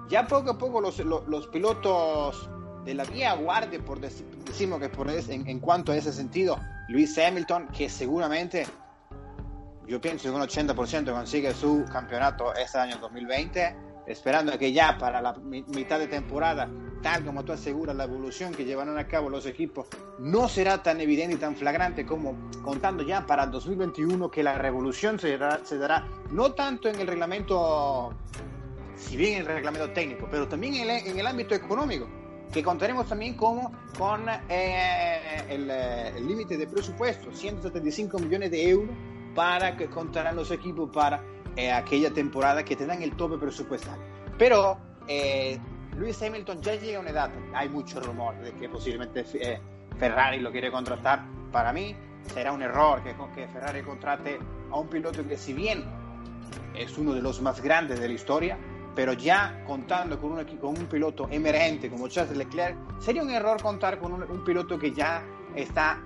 Ya 0.09 0.27
poco 0.27 0.51
a 0.51 0.59
poco 0.59 0.81
los, 0.81 0.99
los, 0.99 1.47
pilotos 1.49 2.49
de 2.85 2.95
la 2.95 3.05
vía 3.05 3.35
guardia, 3.35 3.79
por 3.81 3.99
decimos 4.01 4.81
que 4.81 4.89
por 4.89 5.09
en, 5.09 5.49
en 5.49 5.59
cuanto 5.59 5.93
a 5.93 5.97
ese 5.97 6.13
sentido, 6.13 6.59
Luis 6.89 7.17
Hamilton, 7.17 7.69
que 7.69 7.89
seguramente 7.89 8.67
yo 9.93 10.01
pienso 10.01 10.31
que 10.31 10.35
un 10.35 10.41
80% 10.41 11.13
consigue 11.13 11.53
su 11.53 11.85
campeonato 11.93 12.55
este 12.55 12.79
año 12.79 12.97
2020, 12.97 13.77
esperando 14.07 14.59
que 14.59 14.73
ya 14.73 14.97
para 14.97 15.21
la 15.21 15.35
mitad 15.35 15.99
de 15.99 16.07
temporada, 16.07 16.67
tal 17.03 17.23
como 17.27 17.45
tú 17.45 17.53
aseguras, 17.53 17.95
la 17.95 18.05
evolución 18.05 18.55
que 18.55 18.65
llevarán 18.65 18.97
a 18.97 19.07
cabo 19.07 19.29
los 19.29 19.45
equipos 19.45 19.89
no 20.19 20.49
será 20.49 20.83
tan 20.83 21.03
evidente 21.03 21.35
y 21.35 21.39
tan 21.39 21.57
flagrante 21.57 22.07
como 22.07 22.49
contando 22.63 23.03
ya 23.03 23.27
para 23.27 23.45
2021 23.45 24.31
que 24.31 24.43
la 24.43 24.57
revolución 24.57 25.19
se 25.19 25.37
dará, 25.37 25.61
se 25.63 25.77
dará 25.77 26.09
no 26.31 26.55
tanto 26.55 26.89
en 26.89 26.99
el 26.99 27.07
reglamento, 27.07 28.15
si 28.97 29.19
bien 29.19 29.35
en 29.35 29.41
el 29.41 29.47
reglamento 29.47 29.91
técnico, 29.91 30.27
pero 30.31 30.49
también 30.49 30.73
en 30.77 30.89
el, 30.89 31.07
en 31.07 31.19
el 31.19 31.27
ámbito 31.27 31.55
económico 31.55 32.09
que 32.51 32.63
contaremos 32.63 33.07
también 33.07 33.35
como 33.35 33.73
con 33.99 34.27
eh, 34.49 35.45
el 35.51 35.69
eh, 35.71 36.13
límite 36.21 36.57
de 36.57 36.67
presupuesto, 36.67 37.31
175 37.31 38.19
millones 38.19 38.51
de 38.51 38.69
euros 38.71 38.95
para 39.35 39.77
que 39.77 39.89
contarán 39.89 40.37
los 40.37 40.51
equipos 40.51 40.91
para 40.91 41.23
eh, 41.57 41.71
aquella 41.71 42.11
temporada 42.11 42.65
que 42.65 42.77
te 42.77 42.87
dan 42.87 43.03
el 43.03 43.15
tope 43.17 43.39
presupuestal. 43.39 43.99
Pero 44.39 44.79
eh, 45.07 45.59
Luis 45.97 46.21
Hamilton 46.23 46.63
ya 46.63 46.75
llega 46.77 46.99
a 46.99 47.01
una 47.01 47.11
edad, 47.11 47.31
hay 47.55 47.69
mucho 47.69 48.01
rumor 48.01 48.35
de 48.41 48.53
que 48.53 48.69
posiblemente 48.69 49.25
eh, 49.35 49.61
Ferrari 49.99 50.41
lo 50.41 50.51
quiere 50.51 50.71
contratar. 50.71 51.25
Para 51.51 51.73
mí, 51.73 51.95
será 52.33 52.53
un 52.53 52.63
error 52.63 53.03
que, 53.03 53.15
que 53.35 53.49
Ferrari 53.49 53.83
contrate 53.83 54.39
a 54.71 54.79
un 54.79 54.89
piloto 54.89 55.27
que 55.27 55.37
si 55.37 55.53
bien 55.53 55.85
es 56.75 56.97
uno 56.97 57.13
de 57.13 57.21
los 57.21 57.43
más 57.43 57.61
grandes 57.61 58.01
de 58.01 58.09
la 58.09 58.15
historia, 58.15 58.59
pero 58.95 59.13
ya 59.13 59.63
contando 59.67 60.19
con 60.19 60.33
un, 60.33 60.45
con 60.59 60.71
un 60.71 60.87
piloto 60.87 61.29
emergente 61.31 61.91
como 61.91 62.09
Charles 62.09 62.37
Leclerc, 62.37 62.77
sería 63.01 63.23
un 63.23 63.31
error 63.31 63.61
contar 63.61 63.99
con 63.99 64.13
un, 64.13 64.23
un 64.23 64.45
piloto 64.45 64.79
que 64.79 64.93
ya 64.93 65.23
está 65.55 66.01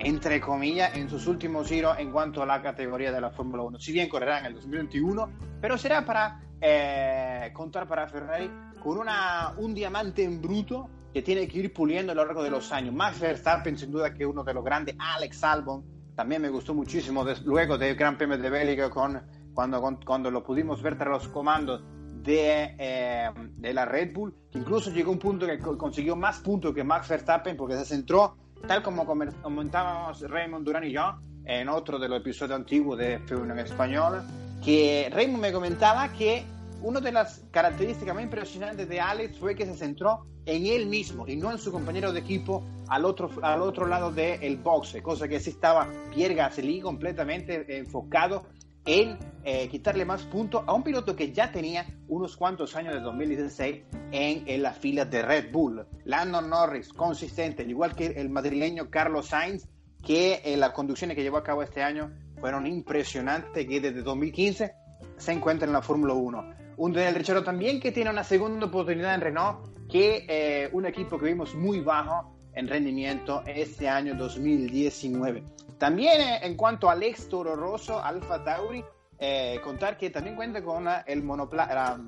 entre 0.00 0.40
comillas, 0.40 0.96
en 0.96 1.08
sus 1.08 1.26
últimos 1.26 1.68
giros 1.68 1.98
en 1.98 2.10
cuanto 2.10 2.42
a 2.42 2.46
la 2.46 2.62
categoría 2.62 3.12
de 3.12 3.20
la 3.20 3.30
Fórmula 3.30 3.62
1. 3.64 3.78
Si 3.78 3.92
bien 3.92 4.08
correrá 4.08 4.40
en 4.40 4.46
el 4.46 4.54
2021, 4.54 5.30
pero 5.60 5.76
será 5.76 6.04
para 6.04 6.40
eh, 6.60 7.50
contar 7.52 7.86
para 7.86 8.08
Ferrari 8.08 8.50
con 8.82 8.98
una, 8.98 9.54
un 9.58 9.74
diamante 9.74 10.24
en 10.24 10.40
bruto 10.40 10.88
que 11.12 11.22
tiene 11.22 11.46
que 11.48 11.58
ir 11.58 11.72
puliendo 11.72 12.12
a 12.12 12.14
lo 12.14 12.24
largo 12.24 12.42
de 12.42 12.50
los 12.50 12.72
años. 12.72 12.94
Max 12.94 13.20
Verstappen, 13.20 13.76
sin 13.76 13.90
duda, 13.90 14.14
que 14.14 14.24
uno 14.24 14.42
de 14.42 14.54
los 14.54 14.64
grandes. 14.64 14.94
Alex 14.98 15.44
Albon, 15.44 15.84
también 16.14 16.40
me 16.40 16.48
gustó 16.48 16.74
muchísimo 16.74 17.24
luego 17.44 17.76
del 17.76 17.96
Gran 17.96 18.16
Premio 18.16 18.38
de 18.38 18.48
Bélgica, 18.48 18.88
con, 18.90 19.20
cuando, 19.52 19.98
cuando 20.04 20.30
lo 20.30 20.42
pudimos 20.42 20.82
ver 20.82 20.96
tras 20.96 21.08
los 21.08 21.28
comandos 21.28 21.82
de, 22.22 22.76
eh, 22.78 23.30
de 23.56 23.74
la 23.74 23.84
Red 23.84 24.14
Bull, 24.14 24.34
que 24.50 24.58
incluso 24.58 24.90
llegó 24.90 25.10
a 25.10 25.14
un 25.14 25.18
punto 25.18 25.46
que 25.46 25.58
consiguió 25.58 26.16
más 26.16 26.38
puntos 26.38 26.74
que 26.74 26.84
Max 26.84 27.08
Verstappen 27.08 27.56
porque 27.56 27.76
se 27.76 27.84
centró 27.84 28.36
tal 28.66 28.82
como 28.82 29.06
comentábamos 29.06 30.20
Raymond 30.20 30.64
Durán 30.64 30.84
y 30.84 30.92
yo 30.92 31.18
en 31.44 31.68
otro 31.68 31.98
de 31.98 32.08
los 32.08 32.20
episodios 32.20 32.58
antiguos 32.58 32.98
de 32.98 33.18
F1 33.20 33.52
en 33.52 33.58
español, 33.58 34.22
que 34.64 35.10
Raymond 35.12 35.42
me 35.42 35.52
comentaba 35.52 36.12
que 36.12 36.44
una 36.82 37.00
de 37.00 37.12
las 37.12 37.42
características 37.50 38.14
más 38.14 38.24
impresionantes 38.24 38.88
de 38.88 39.00
Alex 39.00 39.38
fue 39.38 39.54
que 39.54 39.66
se 39.66 39.74
centró 39.74 40.26
en 40.46 40.66
él 40.66 40.86
mismo 40.86 41.26
y 41.28 41.36
no 41.36 41.50
en 41.50 41.58
su 41.58 41.70
compañero 41.70 42.12
de 42.12 42.20
equipo 42.20 42.64
al 42.88 43.04
otro, 43.04 43.30
al 43.42 43.62
otro 43.62 43.86
lado 43.86 44.10
del 44.10 44.56
boxe, 44.56 45.02
cosa 45.02 45.28
que 45.28 45.40
sí 45.40 45.50
estaba 45.50 45.86
Pierre 46.14 46.34
Gasly 46.34 46.80
completamente 46.80 47.78
enfocado 47.78 48.44
en 48.84 49.18
eh, 49.44 49.68
quitarle 49.68 50.04
más 50.04 50.22
puntos 50.22 50.62
a 50.66 50.72
un 50.72 50.82
piloto 50.82 51.14
que 51.16 51.32
ya 51.32 51.50
tenía 51.52 51.86
unos 52.08 52.36
cuantos 52.36 52.76
años 52.76 52.94
de 52.94 53.00
2016 53.00 53.82
en, 54.10 54.48
en 54.48 54.62
las 54.62 54.78
filas 54.78 55.10
de 55.10 55.22
Red 55.22 55.52
Bull. 55.52 55.86
Landon 56.04 56.48
Norris, 56.48 56.92
consistente, 56.92 57.62
igual 57.64 57.94
que 57.94 58.06
el 58.06 58.30
madrileño 58.30 58.90
Carlos 58.90 59.26
Sainz, 59.28 59.66
que 60.04 60.40
en 60.44 60.60
las 60.60 60.72
conducciones 60.72 61.16
que 61.16 61.22
llevó 61.22 61.38
a 61.38 61.44
cabo 61.44 61.62
este 61.62 61.82
año 61.82 62.10
fueron 62.38 62.66
impresionantes, 62.66 63.66
que 63.66 63.80
desde 63.80 64.02
2015 64.02 64.72
se 65.16 65.32
encuentra 65.32 65.66
en 65.66 65.72
la 65.72 65.82
Fórmula 65.82 66.14
1. 66.14 66.54
Un 66.78 66.92
Daniel 66.92 67.14
Ricciardo 67.14 67.44
también 67.44 67.80
que 67.80 67.92
tiene 67.92 68.10
una 68.10 68.24
segunda 68.24 68.66
oportunidad 68.66 69.14
en 69.14 69.20
Renault, 69.20 69.88
que 69.88 70.24
eh, 70.28 70.70
un 70.72 70.86
equipo 70.86 71.18
que 71.18 71.26
vimos 71.26 71.54
muy 71.54 71.80
bajo 71.80 72.39
en 72.54 72.68
rendimiento 72.68 73.42
este 73.46 73.88
año 73.88 74.14
2019. 74.14 75.42
También 75.78 76.20
eh, 76.20 76.40
en 76.42 76.56
cuanto 76.56 76.90
al 76.90 77.02
ex 77.02 77.28
Toro 77.28 77.56
Rosso, 77.56 78.02
Alfa 78.02 78.44
Tauri, 78.44 78.84
eh, 79.18 79.60
contar 79.62 79.96
que 79.96 80.10
también 80.10 80.36
cuenta 80.36 80.62
con 80.62 80.86
el 81.06 81.22
monopla 81.22 81.98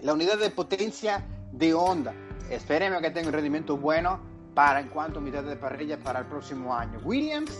la, 0.00 0.12
unidad 0.12 0.38
de 0.38 0.50
potencia 0.50 1.24
de 1.52 1.74
Honda. 1.74 2.14
Esperemos 2.50 3.00
que 3.00 3.10
tenga 3.10 3.28
un 3.28 3.34
rendimiento 3.34 3.76
bueno 3.76 4.20
para 4.54 4.80
en 4.80 4.88
cuanto 4.88 5.18
a 5.18 5.22
mitad 5.22 5.42
de 5.42 5.56
parrilla 5.56 5.98
para 5.98 6.20
el 6.20 6.26
próximo 6.26 6.74
año. 6.74 6.98
Williams, 7.04 7.56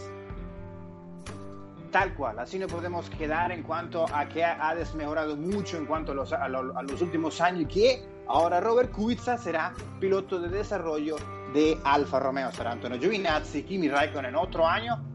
tal 1.93 2.15
cual, 2.15 2.39
así 2.39 2.59
no 2.59 2.67
podemos 2.67 3.09
quedar 3.11 3.53
en 3.53 3.63
cuanto 3.63 4.07
a 4.13 4.29
que 4.29 4.45
ha 4.45 4.75
desmejorado 4.75 5.37
mucho 5.37 5.77
en 5.77 5.87
cuanto 5.87 6.13
a 6.13 6.15
los, 6.15 6.33
a 6.33 6.49
los 6.49 7.03
últimos 7.03 7.41
años 7.41 7.63
y 7.63 7.67
que 7.67 8.05
ahora 8.27 8.61
Robert 8.61 8.91
Kubica 8.91 9.39
será 9.39 9.73
piloto 10.01 10.41
de 10.41 10.49
desarrollo 10.49 11.17
de 11.53 11.79
Alfa 11.85 12.19
Romeo. 12.19 12.53
Será 12.53 12.73
Antonio 12.73 12.99
Giovinazzi, 12.99 13.63
Kimi 13.63 13.89
Raikkonen 13.89 14.37
otro 14.37 14.67
año 14.67 15.09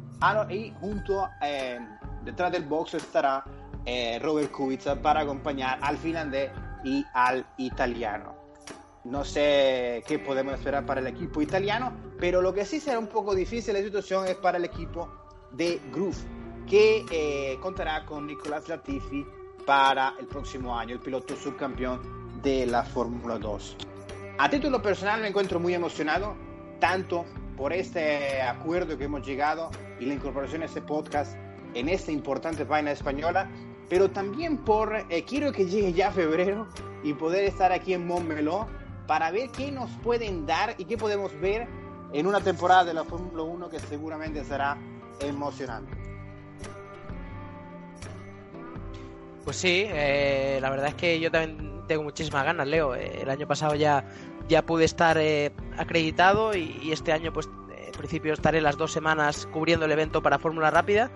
y 0.49 0.73
junto 0.79 1.29
eh, 1.41 1.79
detrás 2.23 2.51
del 2.51 2.63
box 2.63 2.93
estará 2.93 3.43
eh, 3.85 4.19
Robert 4.21 4.51
Kubica 4.51 4.95
para 4.95 5.21
acompañar 5.21 5.79
al 5.81 5.97
finlandés 5.97 6.51
y 6.83 7.05
al 7.13 7.45
italiano. 7.57 8.35
No 9.03 9.25
sé 9.25 10.01
qué 10.07 10.19
podemos 10.19 10.53
esperar 10.53 10.85
para 10.85 11.01
el 11.01 11.07
equipo 11.07 11.41
italiano, 11.41 11.91
pero 12.19 12.41
lo 12.41 12.53
que 12.53 12.63
sí 12.63 12.79
será 12.79 12.99
un 12.99 13.07
poco 13.07 13.35
difícil 13.35 13.73
la 13.73 13.81
situación 13.81 14.25
es 14.27 14.35
para 14.35 14.57
el 14.57 14.63
equipo 14.63 15.09
de 15.51 15.81
Groove, 15.91 16.15
que 16.69 17.05
eh, 17.11 17.57
contará 17.59 18.05
con 18.05 18.25
Nicolás 18.25 18.69
Latifi 18.69 19.25
para 19.65 20.13
el 20.19 20.27
próximo 20.27 20.77
año, 20.77 20.93
el 20.93 21.01
piloto 21.01 21.35
subcampeón 21.35 22.41
de 22.41 22.65
la 22.65 22.83
Fórmula 22.83 23.37
2. 23.37 23.77
A 24.39 24.49
título 24.49 24.81
personal 24.81 25.21
me 25.21 25.27
encuentro 25.27 25.59
muy 25.59 25.75
emocionado, 25.75 26.35
tanto 26.79 27.23
por 27.55 27.71
este 27.71 28.41
acuerdo 28.41 28.97
que 28.97 29.03
hemos 29.03 29.25
llegado 29.25 29.69
y 29.99 30.05
la 30.05 30.15
incorporación 30.15 30.61
de 30.61 30.67
este 30.67 30.81
podcast 30.81 31.37
en 31.75 31.87
esta 31.87 32.11
importante 32.11 32.65
página 32.65 32.91
española, 32.91 33.47
pero 33.89 34.09
también 34.09 34.57
por, 34.57 34.95
eh, 35.09 35.23
quiero 35.23 35.51
que 35.51 35.67
llegue 35.67 35.93
ya 35.93 36.11
febrero 36.11 36.67
y 37.03 37.13
poder 37.13 37.43
estar 37.43 37.71
aquí 37.71 37.93
en 37.93 38.07
Montmeló 38.07 38.67
para 39.05 39.29
ver 39.29 39.49
qué 39.51 39.71
nos 39.71 39.91
pueden 40.01 40.47
dar 40.47 40.73
y 40.79 40.85
qué 40.85 40.97
podemos 40.97 41.39
ver 41.39 41.67
en 42.11 42.25
una 42.25 42.41
temporada 42.41 42.85
de 42.85 42.95
la 42.95 43.03
Fórmula 43.03 43.43
1 43.43 43.69
que 43.69 43.79
seguramente 43.79 44.43
será 44.43 44.77
emocionante. 45.19 46.02
Pues 49.43 49.57
sí, 49.57 49.85
eh, 49.87 50.59
la 50.61 50.69
verdad 50.69 50.87
es 50.87 50.95
que 50.95 51.19
yo 51.19 51.29
también 51.29 51.83
tengo 51.87 52.03
muchísimas 52.03 52.45
ganas, 52.45 52.67
Leo. 52.67 52.95
Eh, 52.95 53.21
el 53.21 53.29
año 53.29 53.47
pasado 53.47 53.75
ya 53.75 54.05
ya 54.47 54.65
pude 54.65 54.85
estar 54.85 55.17
eh, 55.17 55.51
acreditado 55.77 56.55
y, 56.55 56.91
este 56.91 57.11
año 57.11 57.31
pues 57.31 57.49
en 57.75 57.91
principio 57.93 58.33
estaré 58.33 58.61
las 58.61 58.77
dos 58.77 58.91
semanas 58.91 59.47
cubriendo 59.47 59.85
el 59.85 59.91
evento 59.91 60.21
para 60.21 60.39
Fórmula 60.39 60.71
Rápida 60.71 61.11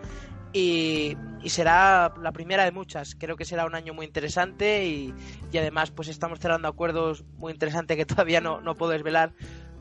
y, 0.53 1.17
será 1.46 2.13
la 2.22 2.31
primera 2.34 2.65
de 2.65 2.72
muchas. 2.72 3.15
Creo 3.15 3.38
que 3.38 3.46
será 3.46 3.65
un 3.65 3.75
año 3.75 3.93
muy 3.93 4.05
interesante 4.05 4.86
y, 4.86 5.13
además 5.57 5.91
pues 5.91 6.07
estamos 6.10 6.39
cerrando 6.39 6.67
acuerdos 6.67 7.24
muy 7.38 7.53
interesantes 7.53 7.96
que 7.96 8.05
todavía 8.05 8.41
no, 8.41 8.62
no 8.62 8.75
puedo 8.75 8.91
desvelar 8.91 9.34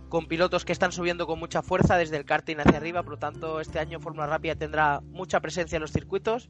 con 0.09 0.27
pilotos 0.27 0.65
que 0.65 0.73
están 0.73 0.93
subiendo 0.93 1.27
con 1.27 1.41
mucha 1.41 1.63
fuerza 1.63 1.97
desde 1.97 2.17
el 2.17 2.25
karting 2.25 2.59
hacia 2.59 2.77
arriba, 2.77 3.03
por 3.03 3.15
lo 3.15 3.19
tanto 3.19 3.61
este 3.61 3.81
año 3.81 3.99
Fórmula 3.99 4.29
Rápida 4.29 4.55
tendrá 4.55 5.01
mucha 5.01 5.41
presencia 5.41 5.77
en 5.77 5.83
los 5.83 5.91
circuitos. 5.91 6.49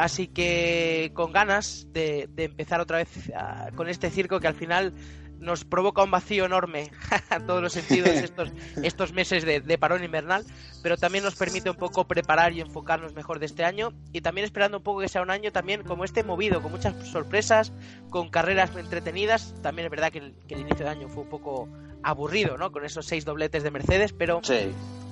Así 0.00 0.28
que 0.28 1.10
con 1.12 1.30
ganas 1.30 1.86
de, 1.92 2.26
empezar 2.38 2.80
otra 2.80 2.96
vez 2.96 3.30
ah, 3.36 3.68
con 3.76 3.86
este 3.86 4.08
circo 4.08 4.40
que 4.40 4.48
al 4.48 4.54
final 4.54 4.94
nos 5.38 5.66
provoca 5.66 6.02
un 6.02 6.10
vacío 6.10 6.46
enorme 6.46 6.90
a 7.28 7.40
todos 7.40 7.60
los 7.60 7.74
sentidos 7.74 8.08
estos, 8.16 8.50
estos 8.82 9.12
meses 9.12 9.44
de, 9.44 9.60
de, 9.60 9.76
parón 9.76 10.02
invernal, 10.02 10.46
pero 10.82 10.96
también 10.96 11.22
nos 11.22 11.36
permite 11.36 11.68
un 11.68 11.76
poco 11.76 12.06
preparar 12.06 12.54
y 12.54 12.62
enfocarnos 12.62 13.12
mejor 13.12 13.40
de 13.40 13.46
este 13.46 13.62
año 13.62 13.92
y 14.10 14.22
también 14.22 14.46
esperando 14.46 14.78
un 14.78 14.82
poco 14.82 15.00
que 15.00 15.08
sea 15.08 15.20
un 15.20 15.30
año 15.30 15.52
también 15.52 15.82
como 15.82 16.04
este 16.04 16.24
movido, 16.24 16.62
con 16.62 16.72
muchas 16.72 16.94
sorpresas, 17.06 17.70
con 18.08 18.30
carreras 18.30 18.74
entretenidas. 18.74 19.54
También 19.60 19.84
es 19.84 19.90
verdad 19.90 20.10
que 20.10 20.20
el, 20.20 20.34
que 20.48 20.54
el 20.54 20.60
inicio 20.60 20.86
de 20.86 20.92
año 20.92 21.08
fue 21.10 21.24
un 21.24 21.28
poco 21.28 21.68
aburrido, 22.02 22.56
¿no? 22.56 22.72
Con 22.72 22.84
esos 22.84 23.06
seis 23.06 23.24
dobletes 23.24 23.62
de 23.62 23.70
Mercedes, 23.70 24.12
pero 24.12 24.40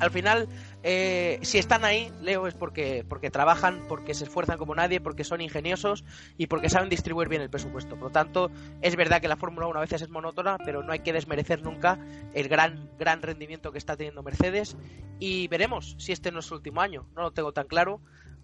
al 0.00 0.11
final, 0.11 0.49
eh, 0.83 1.38
si 1.42 1.59
están 1.59 1.85
ahí, 1.85 2.12
Leo, 2.21 2.47
es 2.47 2.54
porque, 2.54 3.04
porque 3.09 3.30
trabajan, 3.30 3.85
porque 3.88 4.14
se 4.14 4.25
esfuerzan 4.25 4.59
como 4.59 4.75
nadie, 4.75 5.00
porque 5.00 5.25
son 5.25 5.40
ingeniosos 5.40 6.04
y 6.37 6.47
porque 6.47 6.68
saben 6.68 6.88
distribuir 6.88 7.28
bien 7.28 7.42
el 7.42 7.50
presupuesto. 7.50 7.97
Por 7.97 8.04
lo 8.04 8.11
tanto, 8.11 8.50
es 8.80 8.97
verdad 8.97 9.21
que 9.21 9.28
la 9.28 9.37
Fórmula 9.37 9.66
1 9.66 9.78
a 9.78 9.83
veces 9.83 10.02
es 10.02 10.09
monótona, 10.09 10.57
pero 10.64 10.83
no 10.83 10.92
hay 10.92 11.00
que 11.00 11.12
desmerecer 11.12 11.62
nunca 11.62 11.99
el 12.33 12.49
gran, 12.49 12.90
gran 12.99 13.23
rendimiento 13.23 13.73
que 13.73 13.78
está 13.78 13.97
teniendo 13.97 14.23
Mercedes 14.23 14.76
y 15.18 15.49
veremos 15.49 15.97
si 15.99 16.12
este 16.12 16.30
no 16.30 16.40
es 16.40 16.47
su 16.47 16.54
último 16.54 16.80
año. 16.80 17.07
No 17.16 17.23
lo 17.23 17.33
tengo 17.33 17.52
tan 17.52 17.66
claro, 17.66 18.00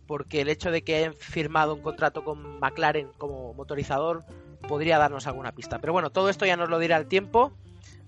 porque 0.06 0.40
el 0.40 0.48
hecho 0.48 0.70
de 0.70 0.82
que 0.82 0.96
hayan 0.96 1.14
firmado 1.14 1.74
un 1.74 1.82
contrato 1.82 2.24
con 2.24 2.58
McLaren 2.60 3.08
como 3.18 3.54
motorizador 3.54 4.24
podría 4.66 4.98
darnos 4.98 5.26
alguna 5.26 5.52
pista. 5.52 5.78
Pero 5.78 5.92
bueno, 5.92 6.10
todo 6.10 6.28
esto 6.28 6.46
ya 6.46 6.56
nos 6.56 6.68
lo 6.68 6.78
dirá 6.78 6.96
el 6.96 7.06
tiempo. 7.06 7.52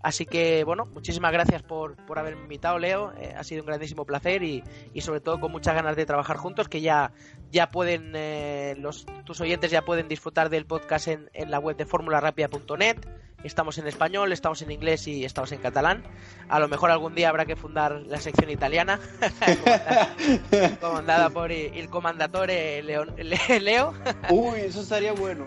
Así 0.03 0.27
que, 0.27 0.65
bueno, 0.65 0.85
muchísimas 0.87 1.33
gracias 1.33 1.63
por, 1.63 1.97
por 2.07 2.19
haberme 2.19 2.43
invitado, 2.43 2.79
Leo. 2.79 3.13
Eh, 3.19 3.35
ha 3.37 3.43
sido 3.45 3.63
un 3.63 3.67
grandísimo 3.67 4.05
placer 4.05 4.43
y, 4.43 4.63
y, 4.95 5.01
sobre 5.01 5.21
todo 5.21 5.41
con 5.41 5.51
muchas 5.51 5.75
ganas 5.75 5.97
de 5.97 6.07
trabajar 6.07 6.37
juntos, 6.37 6.69
que 6.69 6.81
ya, 6.81 7.13
ya 7.51 7.71
pueden, 7.71 8.13
eh, 8.15 8.75
los, 8.79 9.07
tus 9.25 9.41
oyentes 9.41 9.71
ya 9.71 9.83
pueden 9.83 10.09
disfrutar 10.09 10.49
del 10.49 10.67
podcast 10.67 11.09
en, 11.09 11.31
en 11.33 11.51
la 11.51 11.59
web 11.59 11.77
de 11.77 11.87
formularapia.net. 11.87 12.99
Estamos 13.45 13.79
en 13.79 13.87
español, 13.87 14.33
estamos 14.33 14.63
en 14.63 14.71
inglés 14.71 15.07
y 15.07 15.25
estamos 15.25 15.53
en 15.53 15.61
catalán. 15.61 16.03
A 16.49 16.59
lo 16.59 16.69
mejor 16.69 16.91
algún 16.91 17.15
día 17.15 17.29
habrá 17.29 17.45
que 17.45 17.55
fundar 17.55 18.03
la 18.07 18.19
sección 18.19 18.51
italiana, 18.51 18.99
comandada 20.81 21.31
por 21.31 21.53
el 21.53 21.89
comandatore 21.89 22.83
Leo. 22.83 23.95
Uy, 24.31 24.61
eso 24.61 24.81
estaría 24.81 25.13
bueno. 25.13 25.47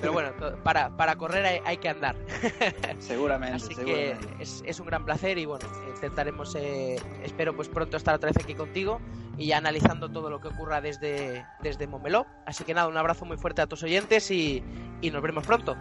Pero 0.00 0.12
bueno, 0.12 0.30
para, 0.62 0.96
para 0.96 1.16
correr 1.16 1.60
hay, 1.64 1.76
que 1.78 1.88
andar. 1.88 2.16
Seguramente. 2.98 3.56
Así 3.56 3.74
que 3.74 4.16
es, 4.38 4.62
es, 4.64 4.80
un 4.80 4.86
gran 4.86 5.04
placer 5.04 5.36
y 5.36 5.46
bueno, 5.46 5.66
intentaremos, 5.94 6.54
eh, 6.54 6.96
espero 7.24 7.54
pues 7.54 7.68
pronto 7.68 7.96
estar 7.96 8.14
otra 8.14 8.30
vez 8.30 8.42
aquí 8.42 8.54
contigo 8.54 9.00
y 9.36 9.46
ya 9.46 9.58
analizando 9.58 10.08
todo 10.08 10.30
lo 10.30 10.40
que 10.40 10.48
ocurra 10.48 10.80
desde, 10.80 11.44
desde 11.60 11.86
Momeló. 11.86 12.26
Así 12.46 12.64
que 12.64 12.72
nada, 12.72 12.88
un 12.88 12.96
abrazo 12.96 13.24
muy 13.24 13.36
fuerte 13.36 13.60
a 13.60 13.66
tus 13.66 13.82
oyentes 13.82 14.30
y, 14.30 14.62
y 15.00 15.10
nos 15.10 15.22
vemos 15.22 15.46
pronto. 15.46 15.76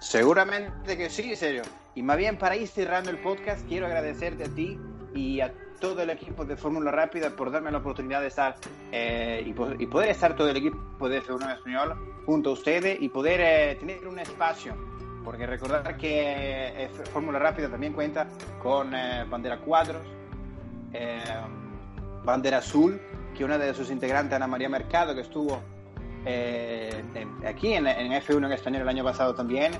Seguramente 0.00 0.96
que 0.96 1.10
sí, 1.10 1.34
serio. 1.34 1.62
Y 1.94 2.02
más 2.02 2.16
bien 2.16 2.38
para 2.38 2.56
ir 2.56 2.68
cerrando 2.68 3.10
el 3.10 3.18
podcast, 3.18 3.66
quiero 3.66 3.86
agradecerte 3.86 4.44
a 4.44 4.48
ti 4.48 4.78
y 5.14 5.40
a 5.40 5.52
todo 5.80 6.02
el 6.02 6.10
equipo 6.10 6.44
de 6.44 6.56
Fórmula 6.56 6.90
Rápida 6.90 7.30
por 7.30 7.50
darme 7.50 7.70
la 7.70 7.78
oportunidad 7.78 8.20
de 8.20 8.28
estar 8.28 8.56
eh, 8.92 9.42
y, 9.44 9.52
poder 9.52 10.08
estar 10.08 10.36
todo 10.36 10.48
el 10.48 10.56
equipo 10.56 11.08
de 11.08 11.22
F1 11.22 11.54
Español 11.54 12.22
junto 12.26 12.50
a 12.50 12.52
ustedes 12.52 12.98
y 13.00 13.08
poder 13.08 13.40
eh, 13.40 13.76
tener 13.78 14.06
un 14.06 14.18
espacio. 14.18 14.76
Porque 15.24 15.46
recordar 15.46 15.96
que 15.96 16.84
eh, 16.84 16.90
Fórmula 17.12 17.38
Rápida 17.38 17.68
también 17.68 17.92
cuenta 17.92 18.28
con 18.62 18.92
bandera 19.28 19.58
cuadros, 19.58 20.06
bandera 22.24 22.58
azul, 22.58 23.00
que 23.36 23.44
una 23.44 23.58
de 23.58 23.74
sus 23.74 23.90
integrantes, 23.90 24.34
Ana 24.34 24.46
María 24.46 24.68
Mercado, 24.68 25.14
que 25.14 25.20
estuvo 25.20 25.60
aquí 27.46 27.74
en, 27.74 27.86
en, 27.86 28.12
F1 28.12 28.46
en 28.46 28.52
español 28.52 28.82
el 28.82 28.88
año 28.88 29.04
pasado 29.04 29.34
también, 29.34 29.72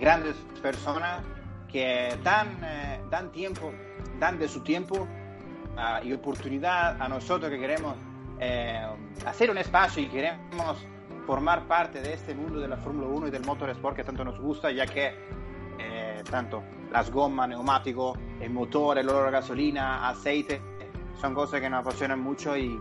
grandes 0.00 0.36
personas 0.60 1.22
que 1.70 2.16
dan, 2.22 2.58
dan 3.10 3.30
tiempo, 3.32 3.72
dan 4.18 4.38
de 4.38 4.48
su 4.48 4.60
tiempo 4.62 5.06
uh, 5.76 6.04
y 6.04 6.12
oportunidad 6.12 7.00
a 7.00 7.08
nosotros 7.08 7.50
que 7.50 7.58
queremos 7.58 7.94
eh, 8.40 8.86
hacer 9.26 9.50
un 9.50 9.58
espacio 9.58 10.02
y 10.02 10.06
queremos 10.06 10.86
formar 11.26 11.66
parte 11.66 12.00
de 12.00 12.14
este 12.14 12.34
mundo 12.34 12.60
de 12.60 12.68
la 12.68 12.76
Fórmula 12.76 13.08
1 13.08 13.28
y 13.28 13.30
del 13.30 13.44
motorsport 13.44 13.96
que 13.96 14.04
tanto 14.04 14.24
nos 14.24 14.38
gusta, 14.38 14.70
ya 14.70 14.86
que 14.86 15.12
eh, 15.78 16.22
tanto 16.30 16.62
las 16.90 17.10
gomas, 17.10 17.48
neumáticos, 17.48 18.16
el 18.40 18.50
motor, 18.50 18.98
el 18.98 19.08
olor 19.08 19.28
a 19.28 19.30
gasolina, 19.30 20.08
aceite, 20.08 20.62
son 21.20 21.34
cosas 21.34 21.60
que 21.60 21.68
nos 21.68 21.80
apasionan 21.80 22.20
mucho 22.20 22.56
y 22.56 22.78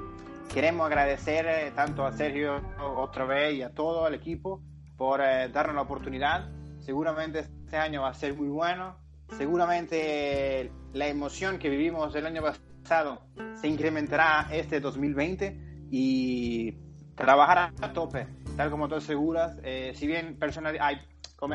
queremos 0.54 0.88
agradecer 0.88 1.46
eh, 1.46 1.72
tanto 1.76 2.06
a 2.06 2.12
Sergio 2.12 2.62
otra 2.80 3.26
vez 3.26 3.56
y 3.56 3.62
a 3.62 3.74
todo 3.74 4.08
el 4.08 4.14
equipo 4.14 4.62
por 4.98 5.22
eh, 5.22 5.50
darnos 5.50 5.76
la 5.76 5.82
oportunidad. 5.82 6.50
Seguramente 6.80 7.40
este 7.40 7.78
año 7.78 8.02
va 8.02 8.10
a 8.10 8.14
ser 8.14 8.36
muy 8.36 8.48
bueno. 8.48 8.98
Seguramente 9.38 10.72
la 10.94 11.08
emoción 11.08 11.60
que 11.60 11.70
vivimos 11.70 12.16
el 12.16 12.26
año 12.26 12.42
pasado 12.42 13.22
se 13.56 13.68
incrementará 13.68 14.48
este 14.52 14.80
2020 14.80 15.88
y 15.92 16.72
trabajar 17.16 17.74
a 17.82 17.94
tope, 17.94 18.28
tal 18.56 18.70
como 18.72 18.88
todos 18.88 19.04
seguras. 19.04 19.58
Eh, 19.64 19.94
si 19.96 20.08
bien 20.08 20.38
personas 20.40 20.76
hay, 20.80 20.98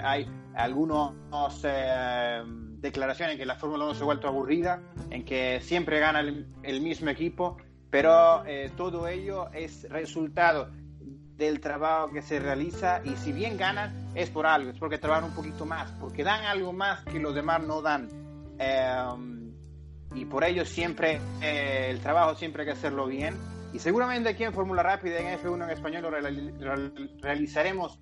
hay 0.05 0.31
algunas 0.55 1.63
eh, 1.65 2.43
declaraciones 2.79 3.35
en 3.35 3.39
que 3.39 3.47
la 3.47 3.57
Fórmula 3.57 3.85
1 3.85 3.95
se 3.95 4.03
ha 4.03 4.05
vuelto 4.05 4.29
aburrida, 4.29 4.83
en 5.11 5.25
que 5.25 5.61
siempre 5.61 5.99
gana 6.01 6.21
el, 6.21 6.47
el 6.63 6.81
mismo 6.83 7.09
equipo, 7.09 7.57
pero 7.93 8.43
eh, 8.47 8.71
todo 8.75 9.07
ello 9.07 9.51
es 9.53 9.87
resultado 9.91 10.71
del 11.37 11.61
trabajo 11.61 12.11
que 12.11 12.23
se 12.23 12.41
realiza 12.41 13.03
y 13.05 13.11
si 13.17 13.33
bien 13.33 13.59
ganan 13.59 14.11
es 14.15 14.31
por 14.31 14.47
algo, 14.47 14.71
es 14.71 14.79
porque 14.79 14.97
trabajan 14.97 15.25
un 15.25 15.35
poquito 15.35 15.67
más, 15.67 15.93
porque 16.01 16.25
dan 16.25 16.47
algo 16.47 16.73
más 16.73 17.05
que 17.05 17.21
los 17.21 17.35
demás 17.35 17.63
no 17.63 17.83
dan. 17.83 18.09
Em, 18.59 19.53
y 20.15 20.25
por 20.25 20.43
ello 20.43 20.65
siempre 20.65 21.21
eh, 21.43 21.89
el 21.91 22.01
trabajo 22.01 22.35
siempre 22.35 22.63
hay 22.63 22.69
que 22.69 22.73
hacerlo 22.73 23.07
bien. 23.07 23.37
Y 23.75 23.79
seguramente 23.79 24.31
aquí 24.31 24.45
en 24.45 24.55
Fórmula 24.55 24.83
Rápida, 24.83 25.19
en 25.19 25.39
F1 25.39 25.65
en 25.65 25.71
español, 25.71 26.03
lo 26.03 27.21
realizaremos 27.21 28.01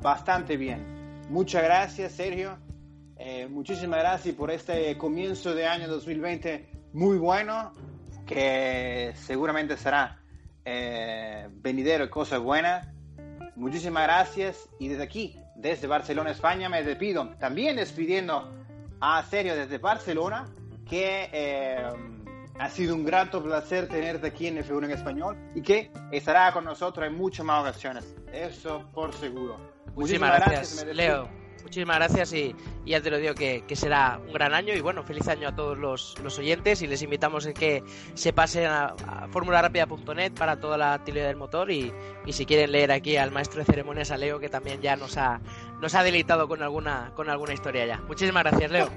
bastante 0.00 0.56
bien. 0.56 1.26
Muchas 1.28 1.62
gracias, 1.62 2.12
Sergio. 2.12 2.56
Eh, 3.18 3.48
muchísimas 3.48 3.98
gracias 3.98 4.34
por 4.34 4.50
este 4.50 4.96
comienzo 4.96 5.54
de 5.54 5.66
año 5.66 5.88
2020 5.88 6.70
muy 6.96 7.18
bueno, 7.18 7.72
que 8.26 9.12
seguramente 9.16 9.76
será 9.76 10.20
eh, 10.64 11.48
venidero 11.50 12.04
y 12.04 12.08
cosas 12.08 12.40
buenas. 12.40 12.88
Muchísimas 13.54 14.02
gracias 14.02 14.68
y 14.78 14.88
desde 14.88 15.04
aquí, 15.04 15.40
desde 15.54 15.86
Barcelona, 15.86 16.30
España, 16.30 16.68
me 16.68 16.82
despido. 16.82 17.30
También 17.38 17.76
despidiendo 17.76 18.52
a 19.00 19.22
Sergio 19.22 19.56
desde 19.56 19.78
Barcelona, 19.78 20.46
que 20.88 21.30
eh, 21.32 21.82
ha 22.58 22.68
sido 22.68 22.94
un 22.94 23.04
grato 23.04 23.42
placer 23.42 23.88
tenerte 23.88 24.26
aquí 24.26 24.48
en 24.48 24.58
F1 24.58 24.84
en 24.84 24.90
español 24.90 25.36
y 25.54 25.62
que 25.62 25.90
estará 26.10 26.52
con 26.52 26.64
nosotros 26.64 27.06
en 27.06 27.14
muchas 27.14 27.46
más 27.46 27.62
ocasiones. 27.62 28.14
Eso 28.32 28.88
por 28.92 29.14
seguro. 29.14 29.58
Muchísimas, 29.94 30.36
gracias, 30.36 30.84
Leo. 30.94 31.45
Muchísimas 31.66 31.96
gracias 31.96 32.32
y, 32.32 32.54
ya 32.84 33.00
te 33.00 33.10
lo 33.10 33.18
digo 33.18 33.34
que, 33.34 33.64
será 33.74 34.20
un 34.24 34.32
gran 34.32 34.54
año 34.54 34.72
y 34.72 34.80
bueno, 34.80 35.02
feliz 35.02 35.26
año 35.26 35.48
a 35.48 35.56
todos 35.56 35.76
los, 35.76 36.38
oyentes 36.38 36.80
y 36.80 36.86
les 36.86 37.02
invitamos 37.02 37.44
a 37.44 37.52
que 37.52 37.82
se 38.14 38.32
pasen 38.32 38.66
a, 38.66 38.94
a 39.04 39.26
formularápida.net 39.32 40.32
para 40.34 40.60
toda 40.60 40.78
la 40.78 40.94
actividad 40.94 41.26
del 41.26 41.34
motor 41.34 41.72
y, 41.72 41.92
si 42.28 42.46
quieren 42.46 42.70
leer 42.70 42.92
aquí 42.92 43.16
al 43.16 43.32
maestro 43.32 43.58
de 43.58 43.64
ceremonias, 43.64 44.12
a 44.12 44.16
Leo, 44.16 44.38
que 44.38 44.48
también 44.48 44.80
ya 44.80 44.94
nos 44.94 45.16
ha, 45.16 45.40
nos 45.80 45.92
ha 45.96 46.04
deleitado 46.04 46.46
con 46.46 46.62
alguna, 46.62 47.10
con 47.16 47.28
alguna 47.28 47.52
historia 47.52 47.84
ya. 47.84 47.96
Muchísimas 48.02 48.44
gracias, 48.44 48.70
Leo. 48.70 48.88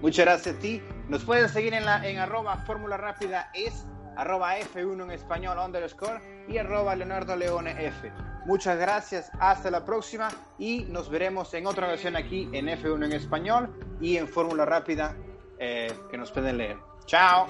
Muchas 0.00 0.24
gracias 0.24 0.56
a 0.56 0.58
ti. 0.58 0.80
Nos 1.10 1.22
pueden 1.22 1.50
seguir 1.50 1.74
en, 1.74 1.84
la, 1.84 2.08
en 2.08 2.16
arroba 2.16 2.56
fórmula 2.64 2.96
rápida 2.96 3.50
es 3.52 3.84
arroba 4.16 4.58
F1 4.58 5.02
en 5.02 5.10
español 5.10 5.58
underscore 5.62 6.46
y 6.48 6.56
arroba 6.56 6.96
Leonardo 6.96 7.36
Leone 7.36 7.72
F. 7.88 8.10
Muchas 8.46 8.78
gracias, 8.78 9.30
hasta 9.40 9.70
la 9.70 9.84
próxima 9.84 10.28
y 10.58 10.84
nos 10.84 11.08
veremos 11.08 11.52
en 11.54 11.66
otra 11.66 11.86
ocasión 11.86 12.14
aquí 12.14 12.48
en 12.52 12.66
F1 12.66 13.06
en 13.06 13.12
español 13.12 13.96
y 14.00 14.16
en 14.18 14.28
Fórmula 14.28 14.66
Rápida 14.66 15.16
eh, 15.58 15.90
que 16.10 16.18
nos 16.18 16.30
pueden 16.30 16.58
leer. 16.58 16.76
Chao. 17.06 17.46